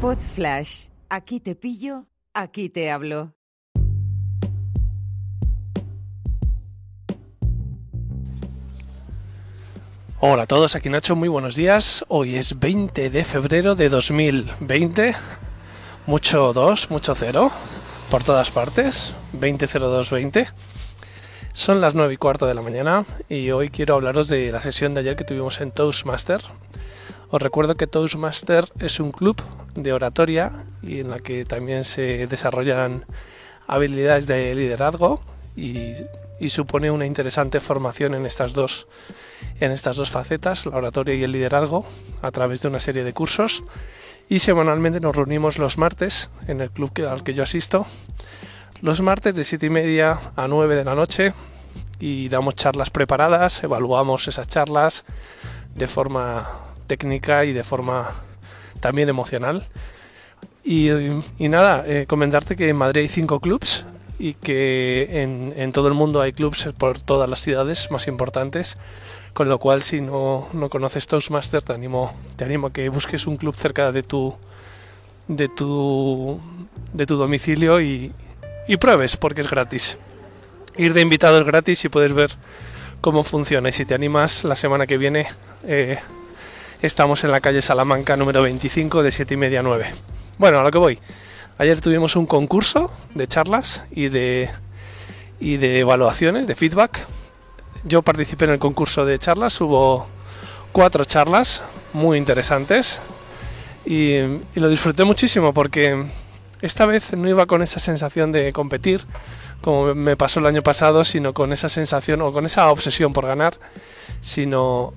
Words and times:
Pod 0.00 0.16
Flash. 0.34 0.86
Aquí 1.10 1.40
te 1.40 1.54
pillo, 1.54 2.06
aquí 2.32 2.70
te 2.70 2.90
hablo. 2.90 3.34
Hola 10.20 10.44
a 10.44 10.46
todos, 10.46 10.74
aquí 10.74 10.88
Nacho, 10.88 11.16
muy 11.16 11.28
buenos 11.28 11.54
días. 11.54 12.02
Hoy 12.08 12.36
es 12.36 12.58
20 12.58 13.10
de 13.10 13.24
febrero 13.24 13.74
de 13.74 13.90
2020. 13.90 15.14
Mucho 16.06 16.54
2, 16.54 16.90
mucho 16.90 17.14
0 17.14 17.50
por 18.10 18.24
todas 18.24 18.50
partes. 18.50 19.14
200220. 19.34 20.48
Son 21.52 21.80
las 21.80 21.94
9 21.94 22.14
y 22.14 22.16
cuarto 22.16 22.46
de 22.46 22.54
la 22.54 22.62
mañana 22.62 23.04
y 23.28 23.50
hoy 23.50 23.70
quiero 23.70 23.94
hablaros 23.94 24.28
de 24.28 24.52
la 24.52 24.60
sesión 24.60 24.94
de 24.94 25.00
ayer 25.00 25.16
que 25.16 25.24
tuvimos 25.24 25.60
en 25.60 25.72
Toastmaster. 25.72 26.40
Os 27.28 27.42
recuerdo 27.42 27.76
que 27.76 27.88
Toastmaster 27.88 28.66
es 28.78 29.00
un 29.00 29.10
club 29.10 29.36
de 29.74 29.92
oratoria 29.92 30.64
y 30.80 31.00
en 31.00 31.10
la 31.10 31.18
que 31.18 31.44
también 31.44 31.84
se 31.84 32.26
desarrollan 32.28 33.04
habilidades 33.66 34.28
de 34.28 34.54
liderazgo 34.54 35.22
y, 35.56 35.94
supone 36.48 36.90
una 36.90 37.04
interesante 37.04 37.60
formación 37.60 38.14
en 38.14 38.26
estas 38.26 38.54
dos 38.54 38.86
en 39.58 39.72
estas 39.72 39.96
dos 39.96 40.08
facetas, 40.08 40.64
la 40.66 40.76
oratoria 40.76 41.14
y 41.14 41.22
el 41.22 41.32
liderazgo, 41.32 41.84
a 42.22 42.30
través 42.30 42.62
de 42.62 42.68
una 42.68 42.80
serie 42.80 43.04
de 43.04 43.12
cursos. 43.12 43.62
Y 44.28 44.38
semanalmente 44.38 45.00
nos 45.00 45.14
reunimos 45.14 45.58
los 45.58 45.76
martes 45.76 46.30
en 46.46 46.60
el 46.60 46.70
club 46.70 46.92
al 47.06 47.22
que 47.24 47.34
yo 47.34 47.42
asisto, 47.42 47.86
los 48.82 49.00
martes 49.02 49.34
de 49.34 49.44
7 49.44 49.66
y 49.66 49.70
media 49.70 50.18
a 50.36 50.48
9 50.48 50.74
de 50.74 50.84
la 50.84 50.94
noche 50.94 51.32
y 51.98 52.28
damos 52.28 52.54
charlas 52.54 52.90
preparadas, 52.90 53.62
evaluamos 53.62 54.26
esas 54.26 54.48
charlas 54.48 55.04
de 55.74 55.86
forma 55.86 56.48
técnica 56.86 57.44
y 57.44 57.52
de 57.52 57.62
forma 57.62 58.10
también 58.80 59.08
emocional. 59.08 59.64
Y, 60.64 60.90
nada, 61.38 61.84
eh, 61.86 62.06
comentarte 62.06 62.56
que 62.56 62.68
en 62.68 62.76
Madrid 62.76 63.02
hay 63.02 63.08
cinco 63.08 63.40
clubs 63.40 63.84
y 64.18 64.34
que 64.34 65.22
en, 65.22 65.54
en, 65.56 65.72
todo 65.72 65.88
el 65.88 65.94
mundo 65.94 66.20
hay 66.20 66.32
clubs 66.32 66.68
por 66.76 67.00
todas 67.00 67.28
las 67.28 67.40
ciudades 67.40 67.90
más 67.90 68.08
importantes. 68.08 68.76
Con 69.32 69.48
lo 69.48 69.58
cual, 69.58 69.82
si 69.82 70.00
no, 70.00 70.48
no 70.52 70.68
conoces 70.68 71.06
Toastmaster, 71.06 71.62
te 71.62 71.72
animo, 71.72 72.12
te 72.36 72.44
animo 72.44 72.68
a 72.68 72.72
que 72.72 72.88
busques 72.88 73.26
un 73.26 73.36
club 73.36 73.54
cerca 73.54 73.92
de 73.92 74.02
tu, 74.02 74.34
de 75.28 75.48
tu, 75.48 76.40
de 76.92 77.06
tu 77.06 77.16
domicilio 77.16 77.80
y, 77.80 78.12
y 78.70 78.76
pruebes, 78.76 79.16
porque 79.16 79.40
es 79.40 79.50
gratis. 79.50 79.98
Ir 80.76 80.94
de 80.94 81.00
invitado 81.00 81.40
es 81.40 81.44
gratis 81.44 81.84
y 81.84 81.88
puedes 81.88 82.12
ver 82.12 82.30
cómo 83.00 83.24
funciona. 83.24 83.68
Y 83.68 83.72
si 83.72 83.84
te 83.84 83.94
animas, 83.94 84.44
la 84.44 84.54
semana 84.54 84.86
que 84.86 84.96
viene 84.96 85.26
eh, 85.64 85.98
estamos 86.80 87.24
en 87.24 87.32
la 87.32 87.40
calle 87.40 87.62
Salamanca 87.62 88.16
número 88.16 88.42
25 88.42 89.02
de 89.02 89.10
7 89.10 89.34
y 89.34 89.36
media 89.36 89.58
a 89.58 89.62
9. 89.64 89.90
Bueno, 90.38 90.60
a 90.60 90.62
lo 90.62 90.70
que 90.70 90.78
voy. 90.78 91.00
Ayer 91.58 91.80
tuvimos 91.80 92.14
un 92.14 92.26
concurso 92.26 92.92
de 93.12 93.26
charlas 93.26 93.86
y 93.90 94.08
de, 94.08 94.48
y 95.40 95.56
de 95.56 95.80
evaluaciones, 95.80 96.46
de 96.46 96.54
feedback. 96.54 97.04
Yo 97.82 98.02
participé 98.02 98.44
en 98.44 98.52
el 98.52 98.60
concurso 98.60 99.04
de 99.04 99.18
charlas, 99.18 99.60
hubo 99.60 100.06
cuatro 100.70 101.04
charlas 101.04 101.64
muy 101.92 102.18
interesantes 102.18 103.00
y, 103.84 104.12
y 104.14 104.38
lo 104.54 104.68
disfruté 104.68 105.02
muchísimo 105.02 105.52
porque 105.52 106.06
esta 106.62 106.86
vez 106.86 107.14
no 107.14 107.28
iba 107.28 107.46
con 107.46 107.62
esa 107.62 107.80
sensación 107.80 108.32
de 108.32 108.52
competir, 108.52 109.04
como 109.60 109.94
me 109.94 110.16
pasó 110.16 110.40
el 110.40 110.46
año 110.46 110.62
pasado, 110.62 111.04
sino 111.04 111.32
con 111.34 111.52
esa 111.52 111.68
sensación 111.68 112.22
o 112.22 112.32
con 112.32 112.46
esa 112.46 112.70
obsesión 112.70 113.12
por 113.12 113.26
ganar, 113.26 113.54
sino 114.20 114.94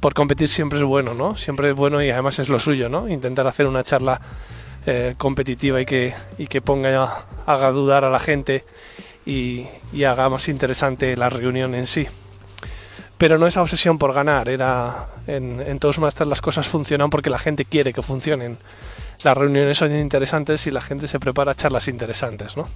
por 0.00 0.14
competir 0.14 0.48
siempre 0.48 0.78
es 0.78 0.84
bueno, 0.84 1.14
¿no? 1.14 1.34
Siempre 1.34 1.70
es 1.70 1.76
bueno 1.76 2.02
y 2.02 2.10
además 2.10 2.38
es 2.38 2.48
lo 2.48 2.58
suyo, 2.58 2.88
¿no? 2.88 3.08
Intentar 3.08 3.46
hacer 3.46 3.66
una 3.66 3.82
charla 3.82 4.20
eh, 4.86 5.14
competitiva 5.18 5.80
y 5.80 5.86
que, 5.86 6.14
y 6.38 6.46
que 6.46 6.60
ponga, 6.62 7.24
haga 7.44 7.70
dudar 7.72 8.04
a 8.04 8.10
la 8.10 8.18
gente 8.18 8.64
y, 9.24 9.66
haga 10.04 10.28
más 10.28 10.48
interesante 10.48 11.16
la 11.16 11.28
reunión 11.28 11.74
en 11.74 11.86
sí 11.86 12.06
pero 13.18 13.38
no 13.38 13.46
esa 13.46 13.62
obsesión 13.62 13.96
por 13.96 14.12
ganar. 14.12 14.46
Era 14.50 15.08
en, 15.26 15.58
en 15.66 15.78
Toastmasters 15.78 16.28
las 16.28 16.42
cosas 16.42 16.68
funcionan 16.68 17.08
porque 17.08 17.30
la 17.30 17.38
gente 17.38 17.64
quiere 17.64 17.94
que 17.94 18.02
funcionen. 18.02 18.58
Las 19.22 19.36
reuniones 19.36 19.78
son 19.78 19.96
interesantes 19.96 20.66
y 20.66 20.70
la 20.70 20.80
gente 20.80 21.08
se 21.08 21.18
prepara 21.18 21.52
a 21.52 21.54
charlas 21.54 21.88
interesantes, 21.88 22.56
¿no? 22.56 22.68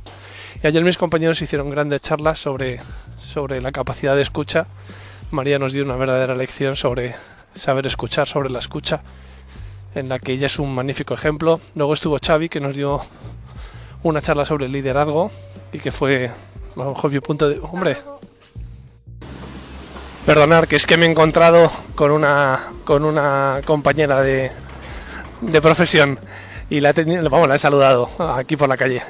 Y 0.62 0.66
ayer 0.66 0.82
mis 0.82 0.98
compañeros 0.98 1.40
hicieron 1.42 1.70
grandes 1.70 2.02
charlas 2.02 2.38
sobre, 2.38 2.80
sobre 3.16 3.60
la 3.60 3.72
capacidad 3.72 4.16
de 4.16 4.22
escucha. 4.22 4.66
María 5.30 5.58
nos 5.58 5.72
dio 5.72 5.84
una 5.84 5.96
verdadera 5.96 6.34
lección 6.34 6.76
sobre 6.76 7.14
saber 7.54 7.86
escuchar, 7.86 8.26
sobre 8.26 8.50
la 8.50 8.58
escucha, 8.58 9.02
en 9.94 10.08
la 10.08 10.18
que 10.18 10.32
ella 10.32 10.46
es 10.46 10.58
un 10.58 10.74
magnífico 10.74 11.14
ejemplo. 11.14 11.60
Luego 11.74 11.94
estuvo 11.94 12.18
Xavi, 12.18 12.48
que 12.48 12.60
nos 12.60 12.76
dio 12.76 13.00
una 14.02 14.20
charla 14.20 14.44
sobre 14.44 14.66
el 14.66 14.72
liderazgo 14.72 15.30
y 15.72 15.78
que 15.78 15.92
fue, 15.92 16.30
bajo 16.74 17.08
mi 17.08 17.20
punto 17.20 17.48
de... 17.48 17.60
¡Hombre! 17.60 17.98
Perdonar, 20.26 20.68
que 20.68 20.76
es 20.76 20.86
que 20.86 20.96
me 20.96 21.06
he 21.06 21.10
encontrado 21.10 21.70
con 21.94 22.10
una, 22.10 22.60
con 22.84 23.04
una 23.04 23.60
compañera 23.64 24.20
de, 24.20 24.52
de 25.40 25.60
profesión 25.60 26.18
y 26.68 26.80
la 26.80 26.90
he, 26.90 27.58
saludado 27.58 28.08
aquí 28.36 28.56
por 28.56 28.68
la 28.68 28.76
calle. 28.76 29.02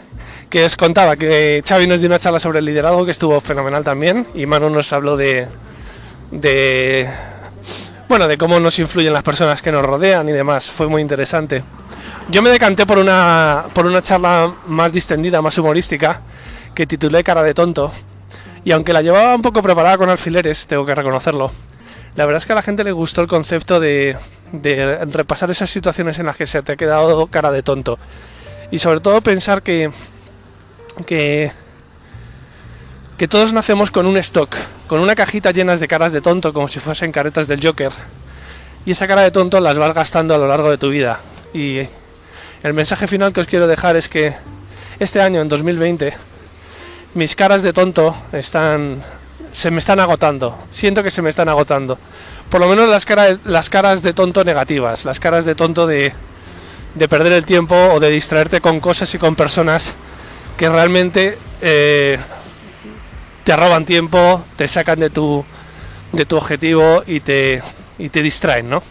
Que 0.48 0.64
os 0.64 0.76
contaba 0.76 1.16
que 1.16 1.62
Xavi 1.66 1.86
nos 1.86 2.00
dio 2.00 2.08
una 2.08 2.18
charla 2.18 2.38
sobre 2.38 2.58
el 2.58 2.64
liderazgo 2.64 3.04
que 3.04 3.10
estuvo 3.10 3.40
fenomenal 3.40 3.84
también 3.84 4.26
y 4.34 4.46
Manu 4.46 4.70
nos 4.70 4.92
habló 4.92 5.16
de, 5.16 5.46
de 6.30 7.08
bueno, 8.08 8.26
de 8.26 8.36
cómo 8.38 8.58
nos 8.58 8.78
influyen 8.78 9.12
las 9.12 9.22
personas 9.22 9.62
que 9.62 9.70
nos 9.70 9.84
rodean 9.84 10.28
y 10.28 10.32
demás. 10.32 10.70
Fue 10.70 10.88
muy 10.88 11.02
interesante. 11.02 11.62
Yo 12.30 12.42
me 12.42 12.50
decanté 12.50 12.86
por 12.86 12.98
una, 12.98 13.66
por 13.74 13.86
una 13.86 14.02
charla 14.02 14.52
más 14.66 14.92
distendida, 14.92 15.42
más 15.42 15.58
humorística, 15.58 16.20
que 16.74 16.86
titulé 16.86 17.22
Cara 17.22 17.42
de 17.42 17.54
tonto. 17.54 17.92
Y 18.64 18.72
aunque 18.72 18.92
la 18.92 19.02
llevaba 19.02 19.34
un 19.34 19.42
poco 19.42 19.62
preparada 19.62 19.98
con 19.98 20.10
alfileres, 20.10 20.66
tengo 20.66 20.84
que 20.84 20.94
reconocerlo, 20.94 21.50
la 22.16 22.26
verdad 22.26 22.38
es 22.38 22.46
que 22.46 22.52
a 22.52 22.56
la 22.56 22.62
gente 22.62 22.84
le 22.84 22.92
gustó 22.92 23.22
el 23.22 23.28
concepto 23.28 23.80
de, 23.80 24.16
de 24.52 25.04
repasar 25.06 25.50
esas 25.50 25.70
situaciones 25.70 26.18
en 26.18 26.26
las 26.26 26.36
que 26.36 26.46
se 26.46 26.62
te 26.62 26.72
ha 26.72 26.76
quedado 26.76 27.26
cara 27.26 27.50
de 27.50 27.62
tonto. 27.62 27.98
Y 28.70 28.78
sobre 28.78 29.00
todo 29.00 29.20
pensar 29.20 29.62
que, 29.62 29.90
que, 31.06 31.52
que 33.18 33.28
todos 33.28 33.52
nacemos 33.52 33.90
con 33.90 34.06
un 34.06 34.16
stock, 34.18 34.54
con 34.86 35.00
una 35.00 35.14
cajita 35.14 35.50
llenas 35.50 35.80
de 35.80 35.88
caras 35.88 36.12
de 36.12 36.20
tonto, 36.20 36.52
como 36.52 36.68
si 36.68 36.80
fuesen 36.80 37.12
caretas 37.12 37.48
del 37.48 37.64
Joker. 37.64 37.92
Y 38.86 38.92
esa 38.92 39.06
cara 39.06 39.22
de 39.22 39.30
tonto 39.30 39.60
las 39.60 39.76
vas 39.78 39.94
gastando 39.94 40.34
a 40.34 40.38
lo 40.38 40.48
largo 40.48 40.70
de 40.70 40.78
tu 40.78 40.90
vida. 40.90 41.20
Y 41.52 41.80
el 42.62 42.74
mensaje 42.74 43.06
final 43.06 43.32
que 43.32 43.40
os 43.40 43.46
quiero 43.46 43.66
dejar 43.66 43.96
es 43.96 44.08
que 44.08 44.34
este 44.98 45.20
año, 45.20 45.40
en 45.40 45.48
2020, 45.48 46.14
mis 47.14 47.34
caras 47.34 47.62
de 47.62 47.72
tonto 47.72 48.14
están 48.32 49.02
se 49.52 49.70
me 49.70 49.78
están 49.78 50.00
agotando. 50.00 50.56
Siento 50.70 51.02
que 51.02 51.10
se 51.10 51.22
me 51.22 51.30
están 51.30 51.48
agotando. 51.48 51.98
Por 52.50 52.60
lo 52.60 52.68
menos 52.68 52.88
las, 52.88 53.06
cara, 53.06 53.38
las 53.44 53.70
caras 53.70 54.02
de 54.02 54.12
tonto 54.12 54.44
negativas, 54.44 55.04
las 55.04 55.20
caras 55.20 55.44
de 55.44 55.54
tonto 55.54 55.86
de, 55.86 56.12
de 56.94 57.08
perder 57.08 57.32
el 57.32 57.44
tiempo 57.44 57.76
o 57.76 58.00
de 58.00 58.10
distraerte 58.10 58.60
con 58.60 58.80
cosas 58.80 59.14
y 59.14 59.18
con 59.18 59.36
personas 59.36 59.94
que 60.56 60.68
realmente 60.68 61.38
eh, 61.60 62.18
te 63.44 63.56
roban 63.56 63.84
tiempo, 63.84 64.44
te 64.56 64.66
sacan 64.66 64.98
de 64.98 65.10
tu, 65.10 65.44
de 66.12 66.26
tu 66.26 66.36
objetivo 66.36 67.04
y 67.06 67.20
te, 67.20 67.62
y 67.98 68.08
te 68.08 68.22
distraen, 68.22 68.68
¿no? 68.68 68.82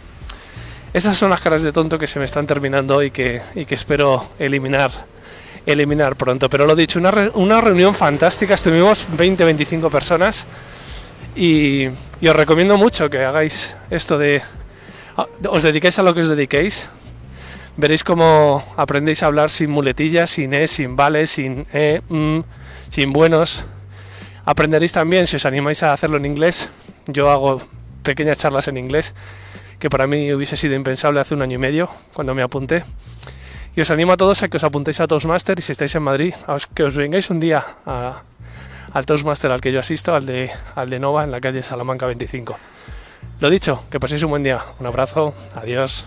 Esas 0.94 1.18
son 1.18 1.30
las 1.30 1.42
caras 1.42 1.62
de 1.62 1.72
tonto 1.72 2.00
que 2.00 2.08
se 2.08 2.18
me 2.18 2.26
están 2.26 2.48
terminando 2.48 3.04
y 3.04 3.12
que, 3.12 3.42
y 3.56 3.66
que 3.66 3.76
espero 3.76 4.32
eliminar 4.40 4.92
eliminar 5.66 6.16
pronto. 6.16 6.50
Pero 6.50 6.66
lo 6.66 6.76
dicho, 6.76 7.00
una, 7.00 7.12
re 7.12 7.30
una 7.36 7.62
reunión 7.62 7.94
fantástica, 7.94 8.56
estuvimos 8.56 9.08
20-25 9.16 9.92
personas 9.92 10.46
y, 11.40 11.88
os 12.28 12.36
recomiendo 12.36 12.78
mucho 12.78 13.10
que 13.10 13.24
hagáis 13.24 13.78
esto 13.90 14.18
de... 14.18 14.42
Os 15.48 15.64
dediquéis 15.64 15.98
a 16.00 16.04
lo 16.04 16.14
que 16.14 16.22
os 16.22 16.28
dediquéis. 16.28 16.90
Veréis 17.78 18.04
cómo 18.04 18.64
aprendéis 18.76 19.24
a 19.24 19.28
hablar 19.28 19.50
sin 19.50 19.72
muletillas, 19.72 20.32
sin 20.32 20.54
e, 20.54 20.68
sin 20.68 20.96
vales, 20.96 21.30
sin 21.30 21.66
e, 21.72 22.02
sin 22.90 23.14
buenos. 23.14 23.64
Aprenderéis 24.44 24.92
también, 24.92 25.28
si 25.28 25.38
os 25.38 25.46
animáis 25.46 25.82
a 25.84 25.94
hacerlo 25.94 26.18
en 26.18 26.26
inglés, 26.26 26.72
yo 27.08 27.32
hago 27.32 27.62
pequeñas 28.04 28.38
charlas 28.38 28.68
en 28.68 28.78
inglés, 28.78 29.14
que 29.80 29.90
para 29.90 30.08
mí 30.08 30.34
hubiese 30.34 30.58
sido 30.58 30.76
impensable 30.76 31.22
hace 31.22 31.36
un 31.36 31.42
año 31.42 31.56
y 31.56 31.60
medio, 31.60 31.90
cuando 32.14 32.36
me 32.36 32.42
apunté. 32.42 32.84
Y 33.76 33.82
os 33.82 33.92
animo 33.92 34.12
a 34.12 34.18
todos 34.18 34.44
a 34.44 34.50
que 34.50 34.58
os 34.58 34.64
apuntéis 34.64 35.00
a 35.00 35.08
Toastmaster 35.08 35.60
y 35.60 35.62
si 35.62 35.72
estáis 35.72 35.96
en 35.96 36.04
Madrid, 36.04 36.34
a 36.48 36.58
que 36.74 36.84
os 36.84 36.96
vengáis 36.96 37.30
un 37.30 37.40
día 37.40 37.64
a, 37.86 38.24
al 38.94 39.06
Toastmaster 39.06 39.52
al 39.52 39.62
que 39.62 39.72
yo 39.72 39.80
asisto, 39.80 40.16
al 40.16 40.26
de, 40.26 40.52
al 40.76 40.90
de 40.90 41.00
Nova, 41.00 41.24
en 41.24 41.32
la 41.32 41.42
calle 41.42 41.62
Salamanca 41.62 42.06
25. 42.06 42.58
Lo 43.40 43.50
dicho, 43.50 43.84
que 43.90 44.00
paséis 44.00 44.24
un 44.24 44.32
buen 44.32 44.44
día. 44.44 44.62
Un 44.80 44.88
abrazo, 44.88 45.34
adiós. 45.56 46.06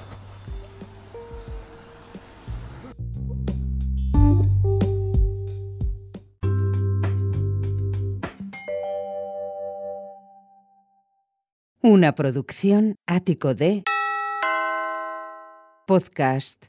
Una 11.85 12.15
producción 12.15 12.95
ático 13.07 13.55
de 13.55 13.83
podcast 15.87 16.67